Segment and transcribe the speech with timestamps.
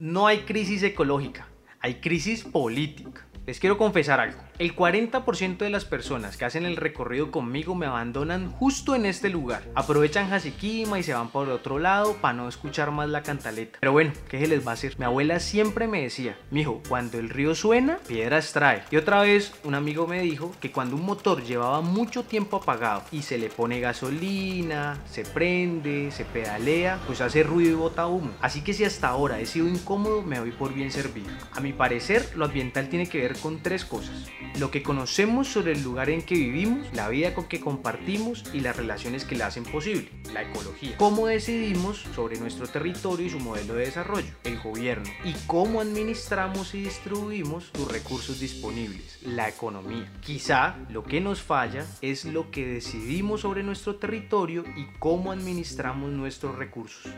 [0.00, 1.48] No hay crisis ecológica,
[1.80, 3.26] hay crisis política.
[3.46, 4.38] Les quiero confesar algo.
[4.58, 9.28] El 40% de las personas que hacen el recorrido conmigo me abandonan justo en este
[9.28, 9.62] lugar.
[9.76, 13.78] Aprovechan Jasiquima y se van por otro lado para no escuchar más la cantaleta.
[13.78, 14.98] Pero bueno, ¿qué se les va a hacer?
[14.98, 18.82] Mi abuela siempre me decía, mijo, cuando el río suena, piedras trae.
[18.90, 23.04] Y otra vez, un amigo me dijo que cuando un motor llevaba mucho tiempo apagado
[23.12, 28.32] y se le pone gasolina, se prende, se pedalea, pues hace ruido y bota humo.
[28.40, 31.30] Así que si hasta ahora he sido incómodo, me voy por bien servido.
[31.52, 34.26] A mi parecer, lo ambiental tiene que ver con tres cosas.
[34.58, 38.58] Lo que conocemos sobre el lugar en que vivimos, la vida con que compartimos y
[38.58, 40.96] las relaciones que la hacen posible, la ecología.
[40.96, 45.08] Cómo decidimos sobre nuestro territorio y su modelo de desarrollo, el gobierno.
[45.24, 50.12] Y cómo administramos y distribuimos sus recursos disponibles, la economía.
[50.22, 56.10] Quizá lo que nos falla es lo que decidimos sobre nuestro territorio y cómo administramos
[56.10, 57.12] nuestros recursos.